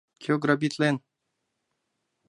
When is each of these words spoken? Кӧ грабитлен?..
Кӧ 0.23 0.33
грабитлен?.. 0.41 0.95